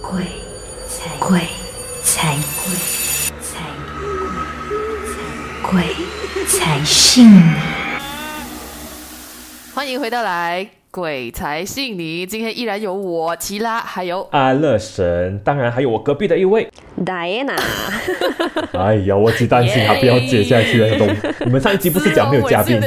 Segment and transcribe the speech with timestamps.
[0.00, 0.22] 鬼
[0.88, 1.40] 才鬼
[2.02, 2.74] 才鬼
[3.40, 3.60] 才
[5.62, 5.82] 鬼
[6.46, 7.52] 才信你。
[9.74, 12.26] 欢迎回到来，鬼才信你。
[12.26, 16.68] 今天依然有我齐拉，还有阿乐神，当然还有我隔壁的一位。
[17.04, 17.58] Diana，
[18.72, 21.06] 哎呀，我只担心他不要接下去了， 都。
[21.44, 22.80] 你们上一集不是讲没有嘉宾？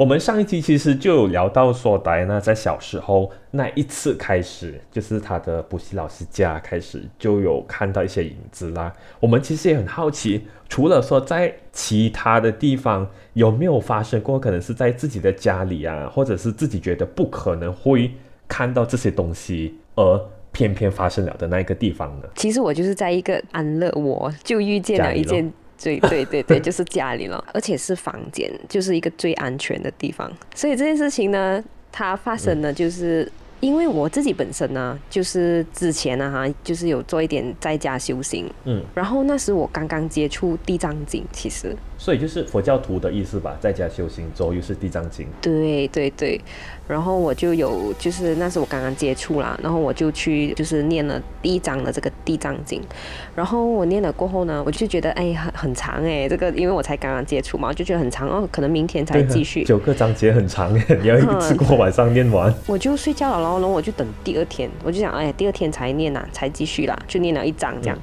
[0.00, 8.90] 我们上一期其实就有聊到说，戴安娜在小时候那一次开始，就是她的补习老师家开始就有看到一些影子啦。
[9.20, 18.10] 我们其实也很好奇，除了说在其他的地方有没有发生过，可能是在自己的家里啊，或者是自己觉得不可能会
[18.48, 20.18] 看到这些东西，而
[20.50, 22.28] 偏偏发生了的那一个地方呢？
[22.36, 25.52] 其实我就是在一个安乐窝就遇见了一件。
[25.82, 30.30] 对对对对，就是家里了，而且是房间，就是一个最安全的地方。
[30.54, 41.76] 所以这件事情呢，它发生呢，就是因为我自己本身呢，就是之前呢哈，就是有做一点在家修行，嗯，然后那时我刚刚接触地藏经，其实。
[41.98, 45.26] 所以就是佛教徒的意思吧，在家修行之后又是地藏经。
[45.42, 46.40] 对对对，
[46.88, 52.80] 然后我就有，就是那时我刚刚接触啦，然后我就去就是念了第一章的这个地藏经，
[53.34, 62.50] 然后我念了过后呢，我就觉得哎很很长哎，这个因为我才刚刚接触嘛，我就觉得很长哦，可能明天才继续，九个章节很长哎，你 要一次过晚上念完。
[62.66, 67.98] 我就睡觉了，然后然后我就等第二天，我就想哎第二天才念呐、才继续啦，就念了一章这样。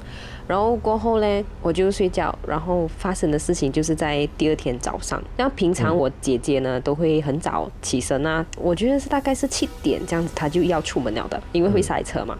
[0.46, 5.22] 然后过后呢，我就睡觉，然后发生的事情就是在第二天早上。
[5.36, 12.38] 那平常我姐姐呢都会很早起身啊，我觉得是大概是七点这样子，她就要出门了的，因为会塞车嘛。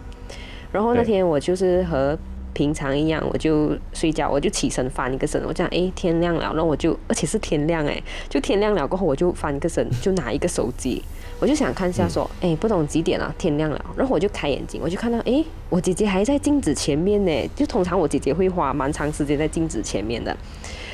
[0.71, 2.17] 然后那天我就是和
[2.53, 11.03] 平常一样，我就睡觉，我就起身翻一个身，我讲诶天亮了，然后我就而且是天亮诶，就天亮了过后我就翻一个身，就拿一个手机，
[11.39, 20.35] 我就想看一下说，诶不懂几点了，天亮了，然后我就开眼睛，我就看到诶我姐姐还在镜子前面呢，就通常我姐姐会花蛮长时间在镜子前面的。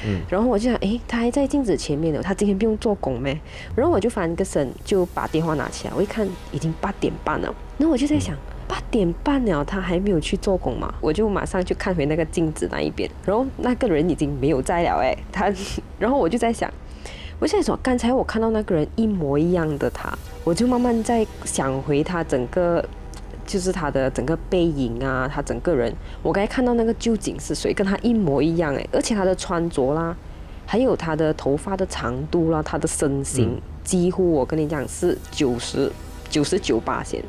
[0.08, 3.36] 嗯然后我就想，诶，她还在镜子前面呢，她今天不用做工咩？
[3.76, 8.36] 然后我就翻个身，就把电话拿起来，我一看已经八点半了，然后我就在想，
[8.68, 10.94] 八点半了，他还没有去做工嘛？
[11.02, 15.52] 我就马上就看回那个镜子那一边，然后那个人已经没有在了，诶，他，
[16.00, 16.72] 然后我就在想，
[17.40, 20.12] 我现在说，刚才我看到那个人一模一样的他，
[20.44, 22.84] 我就慢慢在想回他整个。
[23.48, 25.94] 就是他的整个背影啊，他整个人，
[26.24, 30.18] 我刚才看到那个究竟是谁，跟他一模一样诶，而且他的穿着啦，
[30.66, 35.92] 还有他的头发的长度啦，他的身形，几乎我跟你讲是九十
[36.28, 37.24] 九十九八线。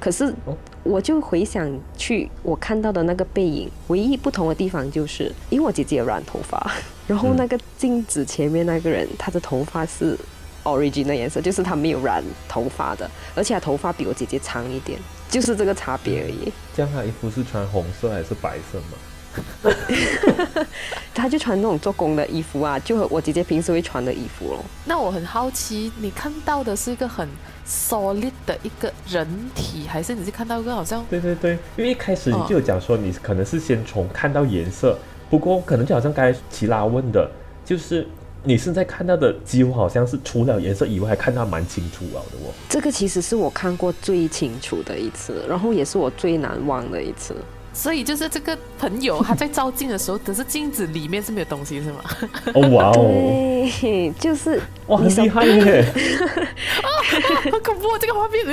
[0.00, 0.34] 可是
[0.82, 6.72] 我就回想去我看到的那个背影，唯一不同的地方就是，因为我姐姐有染头发，
[7.06, 10.16] 然后那个镜子前面那个人，他的头发是
[10.64, 14.98] origin 的颜色，就是他没有染头发的，而且他头发比我姐姐长一点，
[15.28, 16.50] 就是这个差别而已。
[16.74, 18.96] 这样他衣服是穿红色还是白色吗？
[21.14, 24.64] 他就穿那种做工的衣服啊，就和我姐姐平时会穿的衣服咯。
[24.84, 27.28] 那我很好奇，你看到的是一个很
[27.66, 34.98] solid 的一个人体，还是你是看到一个好像对对对，因为一开始你哦就有讲说你可能是先从看到颜色，
[35.28, 37.30] 不过可能就好像刚才齐拉问的，
[37.64, 38.06] 就是
[38.42, 42.52] 你现在看到的几乎好像是除了颜色以外，还看到蛮清楚了的哦。
[42.68, 47.34] 这个其实是我看过最清楚的一次，然后也是我最难忘的一次。
[47.72, 52.00] 所以就是这个朋友他在照镜的时候，可是镜子里面是没有东西是吗？
[52.54, 52.92] 哦哇哦，
[53.80, 55.84] 对，就是哇很你手厉害耶！
[57.50, 58.44] 好恐怖、啊，这个画面。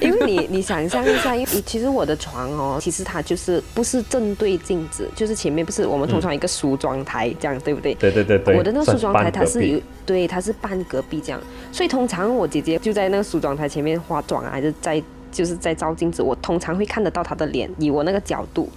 [0.00, 7.94] 因为你你想象一下，因为其实我的床哦，其实它就是不是正对镜子，就是前面不是我们通常一个梳妆台这样，对不对？
[7.94, 11.40] 对对对对，我的那个梳妆台它是有有对，它是半隔壁这样，
[11.72, 18.68] 所以通常我姐姐就在那个梳妆台前面化妆啊，还是在就是在照镜子，我通常会看得到他的脸，以我那个角度，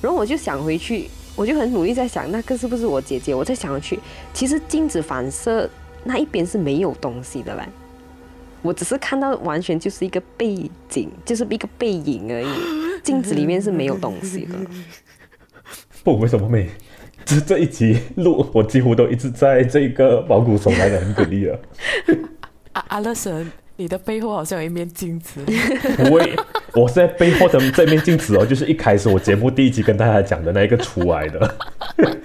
[0.00, 3.98] 然后我就想回去，我就很努力在想那个是不是我姐姐，我在想回去，
[4.32, 5.68] 其实镜子反射
[6.04, 7.62] 那一边是没有东西的嘞。
[8.62, 12.48] 我只是看到完全就是一个背景，就是一个背影而已，
[13.04, 14.54] 镜子里面是没有东西的。
[16.02, 16.68] 不为什么没
[17.26, 21.58] 这这一集录，我几乎都一直在这个毛骨悚然的很给力了。
[22.72, 25.40] 阿阿乐神，你的背后好像有一面镜子。
[25.96, 26.36] 不会，
[26.74, 31.54] 我是在背后的这面镜子哦，就是一开始我节目第一集跟大家讲的那一个出来的。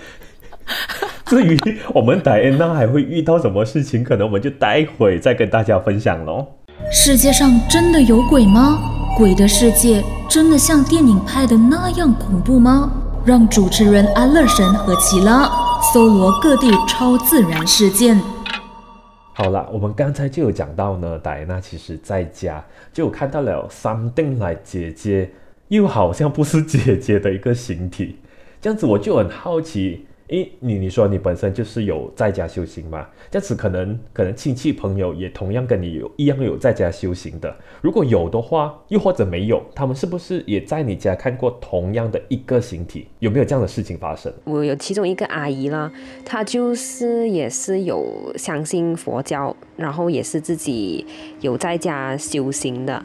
[1.25, 1.60] 至于
[1.94, 6.46] 我们戴安娜还会遇到什么事情，可能我们就待会再跟大家分享喽。
[6.92, 8.80] 世界上真的有鬼吗？
[9.18, 12.92] 鬼的世界真的像电影拍的那样恐怖吗？
[13.25, 15.50] 让主持人安乐神和奇拉
[15.94, 18.19] 搜罗各地超自然事件。
[19.39, 25.30] 好了，我们刚才就有讲到呢，戴安娜其实在家就有看到了 something 来姐姐
[25.69, 28.18] 又好像不是 姐姐的一个形体，
[28.59, 30.06] 这样子我就很好奇。
[30.30, 33.08] 诶，你你说你本身就是有在家修行嘛？
[33.31, 37.56] 这样子可能可能亲戚朋友也同样跟你有一样有在家修行的。
[37.81, 43.08] 如果有的话，又或者没有，他们是不是也在你家看过同样的一个形体？
[43.20, 44.31] 有没有这样的事情发生？
[44.44, 45.92] 我有其中一个阿姨啦，
[46.24, 51.06] 她就是也是有相信佛教，然后也是自己
[51.42, 53.04] 有在家修行的。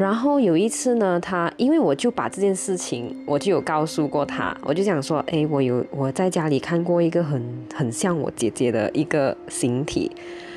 [0.00, 10.10] 然后有一次呢，他因为我就把这件事情，我就有告诉过他，我就想说，哎，我有我在家里看过一个很很像我姐姐的一个形体，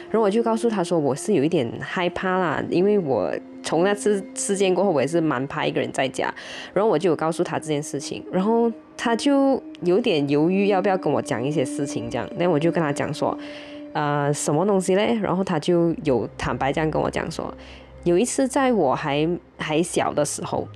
[0.10, 6.34] 然后我就告诉他说，我是有一点害怕啦，因为我从那次事件过后，我也是蛮怕一个人在家，
[6.74, 13.38] 然后我就有告诉他这件事情，然后他就有点犹豫要不要跟我讲一些事情这样，那我就跟他讲说，
[13.92, 15.20] 呃，什么东西嘞？
[15.22, 17.54] 然后他就有坦白这样跟我讲说。
[18.04, 19.28] 有一次，在我还
[19.58, 20.68] 还小的时候，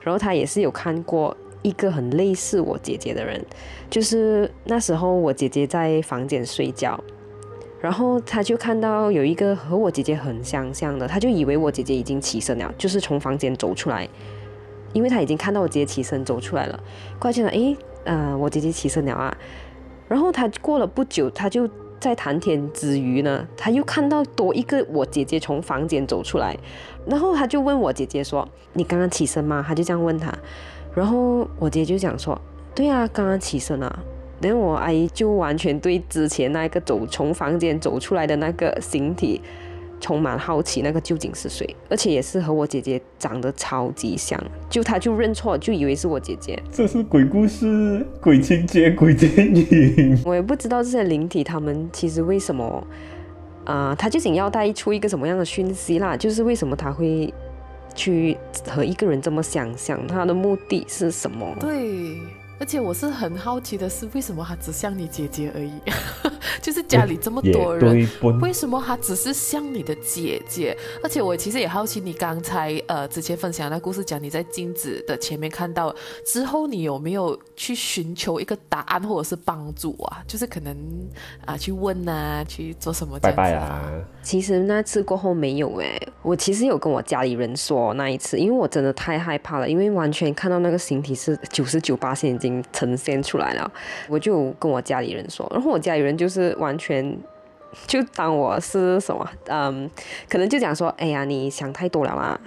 [0.00, 3.44] 然后他也是有看过一个很类似我姐姐的人，
[3.90, 6.98] 就是那时候我姐姐在房间睡觉，
[7.80, 14.08] 然后他就看到有一个和我姐姐很相像的，他就以为我姐姐已经起身了，就是从房间走出来，
[14.94, 16.82] 因为他已经看到我姐姐起身走出来了，
[17.18, 19.36] 过去了，诶，呃，我姐姐起身了啊，
[20.08, 21.68] 然后他过了不久，他就。
[22.02, 26.58] 在谈天之余呢，他又看到多一个我姐姐从房间走出来，
[27.06, 30.36] 然后他就问我姐姐说：“你刚刚起身吗？”他就这样问他，
[30.96, 32.36] 然后我姐就讲说
[32.74, 34.00] ：“对啊，刚刚起身啊。”
[34.42, 39.40] 然后我阿姨就完全对之前那个走从房间走出来的那个形体。
[40.02, 41.64] 充满好奇，那个究竟是谁？
[41.88, 44.38] 而且也是和我姐姐长得超级像，
[44.68, 46.60] 就他就认错，就以为是我姐姐。
[46.72, 50.20] 这是鬼故事、鬼情节、鬼电影。
[50.26, 52.84] 我也不知道这些灵体他们其实为什么，
[53.64, 56.16] 啊，他究竟要带出一个什么样的讯息啦？
[56.16, 57.32] 就是为什么他会
[57.94, 58.36] 去
[58.68, 60.04] 和一个人这么相像？
[60.08, 61.46] 他的目的是什么？
[61.60, 62.16] 对。
[62.62, 65.72] 而且我是很好奇的是，为什么他只像你姐姐而已？
[66.62, 68.08] 就是家里这么多人，
[68.40, 70.76] 为什么他只是像你的姐姐？
[71.02, 75.92] 而且我其实也好奇，你刚才呃之前分享那故事，讲你在镜子的前面看到
[76.24, 80.22] 之后，你有没有去寻求一个答案或者是帮助啊？
[80.28, 80.76] 就是可能
[81.44, 83.90] 啊去问啊，去做什么拜拜啊？
[84.22, 92.62] 其实那次过后没有哎，我其实有跟我家里人说那一次，因为我真的太害怕了，因为完全看到那个形体是九十九八线已经。
[92.72, 93.70] 呈现出来了，
[94.08, 97.16] 我就跟我家里人说，然后我家里人就是完全
[97.86, 99.90] 就当我是什么，嗯，
[100.28, 102.40] 可能就讲说，哎呀，你想太多了啦，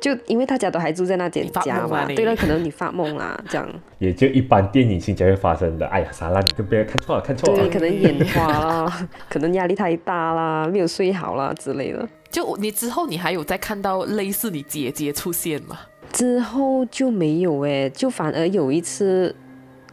[0.00, 3.68] 就因为大家都还住在那间家嘛，对了，可能你发梦啦，这样，
[3.98, 12.08] 也就一般电影情节会发生的，哎呀，啥啦，你跟别人看错了，看错了，对，可能眼花啦， 可能压力太大啦，没有睡好啦之类的。
[12.30, 15.78] 就你之后，你还有再看到类似你姐姐出现吗？
[16.12, 19.34] 之后就没有哎，就反而有一次。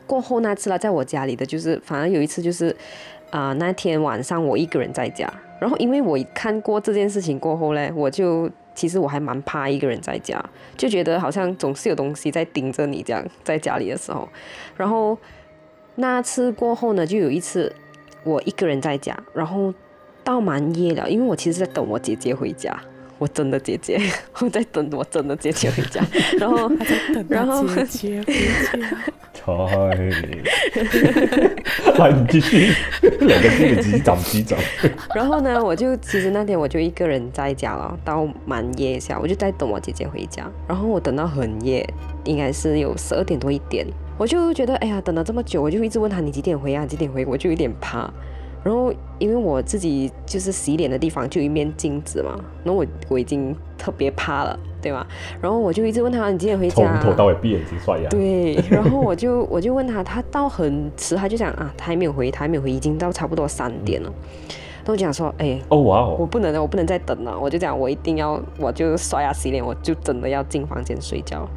[0.07, 2.75] 过后那次啦，在我家里的就是，反而有一次就是，
[3.31, 5.27] 啊，那天晚上我一个人在家，
[5.59, 10.43] 然后因为我看过这件事情过后嘞，我就其实我还蛮怕一个人在家，
[10.77, 14.29] 就觉得好像总是有东西在盯着你这样，在家里的时候，
[14.77, 15.17] 然后
[15.95, 17.73] 那次过后呢，就有一次
[18.23, 19.73] 我一个人在家，然后
[20.23, 22.79] 到蛮夜了，因为我其实在等我姐姐回家。
[23.17, 23.97] 我真的姐姐，
[24.41, 26.05] 我在等我真的姐姐回家，
[26.37, 26.69] 然后，
[27.29, 28.77] 然后姐姐回家，
[31.97, 33.49] 来你继续，两个
[33.81, 34.57] 自己长机长。
[35.13, 40.49] 然后呢，我就其实那天我就一个人在家了，到蛮夜下，我就在等我姐姐回家。
[40.67, 41.87] 然后我等到很夜，
[42.23, 43.85] 应该是有十二点多一点，
[44.17, 46.85] 我就觉得哎呀，等了这么久，我就一直问他你几点回啊？
[46.85, 47.25] 几点回？
[47.25, 48.11] 我就有点怕。
[48.63, 55.07] 然后，因为我自己就是洗脸的地方就一面镜子嘛，然后我我已经特别怕了，对吧？
[55.41, 56.75] 然后我就一直问他，你几点回家？
[56.75, 58.07] 从头到尾闭眼睛刷牙。
[58.09, 64.13] 对， 然后我就我就问他，他到很迟，他就讲啊，他还没有回，他还没有回，已经到差不多三点了。
[64.85, 67.35] 那我讲说，哎，哦哇哦，我不能了，我不能再等了。
[67.39, 71.49] 我就讲，我一定要，我就刷牙洗脸，我就真的要进房间睡觉。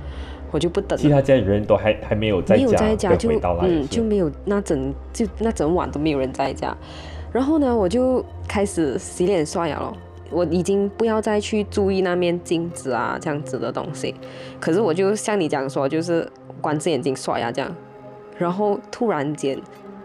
[0.50, 3.30] 我就不等了，其他家人都还还没有在家没有在家，就
[3.60, 6.74] 嗯就没有那整就那整晚都没有人在家，
[7.30, 9.94] 然后呢我就开始洗脸刷牙了，
[10.30, 14.14] 我已经不要再去注意那面镜子啊这样子的东西，
[14.60, 16.28] 可是我就像你讲说，就是
[16.60, 17.74] 关着眼睛刷牙这样，
[18.36, 19.58] 然后突然间。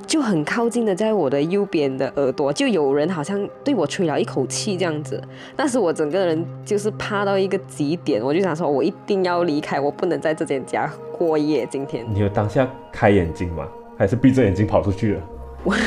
[0.05, 5.19] 就很靠近的，在我的右边的耳朵，就有人好像对我吹了一口气这样子。
[5.55, 11.65] 但是我整个人就是怕到一个极点，我就想说，我一定要离开，我不能在这间家过夜。
[11.71, 13.65] 今天你有当下开眼睛吗？
[13.97, 15.21] 还是闭着眼睛跑出去了？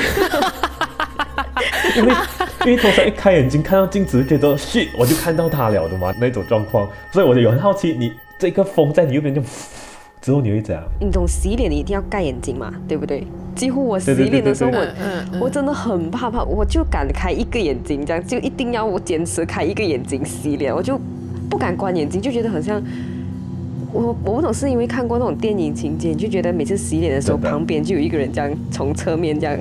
[1.95, 2.11] 因为
[2.67, 6.87] 因为通常一开眼睛看到镜子，觉得 shit，我就看到他了的嘛那种状况。
[7.13, 9.41] 所以我就有很好奇，你这个风在你右边就。
[10.23, 10.83] 之后你会怎样？
[10.99, 13.25] 你懂洗脸你一定要盖眼睛嘛，对不对？
[13.55, 20.99] 几乎我洗脸的时候，我我真的很怕怕，我就敢开一个眼睛，这样就一定要我坚持开一个眼睛洗脸，我就
[21.49, 22.83] 不敢关眼睛，就觉得好像
[23.93, 29.57] 我我不懂是因为看过那种电影情节，就觉得每次洗脸的时候旁边就有一个人这样从侧面这样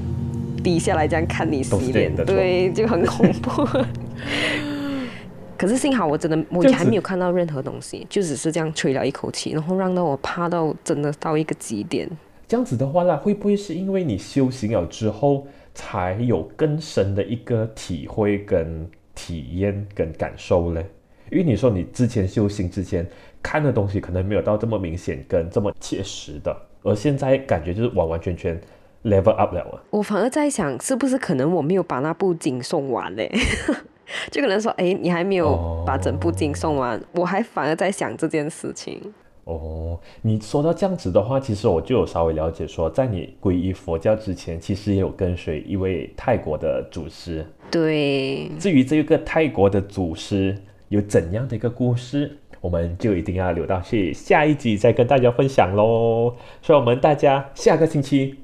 [0.66, 3.64] 低下来这样看你洗脸，对，就很恐怖。
[5.56, 12.10] 可是幸好我真的我还没有看到任何东西，就只是这样吹了一口气，然后让到我怕到真的到一个极点。
[12.48, 15.46] 这样子的话呢，会不会是因为你修行了之后
[15.76, 20.84] 才有更深的一个体会、跟体验、跟感受呢？
[21.32, 23.08] 因为你说你之前修行之前
[23.42, 28.60] 看的东西可能没有到这么明显跟这么切实的，而现在感觉就是完完全全
[29.06, 29.82] level up 了。
[29.92, 33.32] 我反而在想，是不是可能我没有把那部经送完嘞？
[34.30, 39.02] 就可能说，哎，你还没有把整部经送完，我还反而在想这件事情。
[39.46, 47.46] 哦，你说到这样子的话，其实我就有稍微了解说，在你皈依佛教之前，其实也有跟随一位泰国的祖师。
[47.72, 48.50] 对。
[48.60, 50.56] 至于这个泰国的祖师
[50.90, 56.34] 有怎样的一个故事，我们就一定要留到去下一集再跟大家分享喽。
[56.62, 58.36] 所以，我们大家下个星期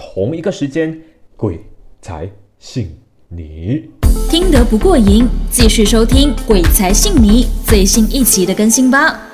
[0.00, 0.98] 同一个时间，
[1.36, 1.60] 鬼
[2.00, 2.96] 才信
[3.28, 3.90] 你。
[4.30, 9.29] 听得不过瘾，继续收听《鬼才信你》最新一期的更新吧。